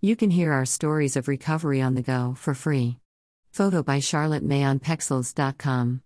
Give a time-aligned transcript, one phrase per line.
[0.00, 2.98] You can hear our stories of recovery on the go for free.
[3.50, 5.96] Photo by Charlotte May on Pexels.com.